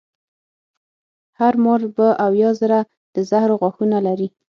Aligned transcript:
هر 1.39 1.53
مار 1.63 1.81
به 1.95 2.07
اویا 2.27 2.49
زره 2.59 2.79
د 3.13 3.15
زهرو 3.29 3.59
غاښونه 3.61 3.97
لري. 4.07 4.27